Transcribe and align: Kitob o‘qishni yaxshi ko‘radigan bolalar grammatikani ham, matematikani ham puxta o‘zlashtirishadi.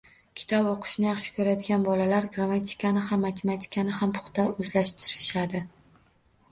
Kitob 0.39 0.69
o‘qishni 0.69 1.05
yaxshi 1.07 1.33
ko‘radigan 1.35 1.85
bolalar 1.89 2.29
grammatikani 2.39 3.05
ham, 3.11 3.23
matematikani 3.29 3.95
ham 4.01 4.19
puxta 4.19 4.49
o‘zlashtirishadi. 4.57 5.65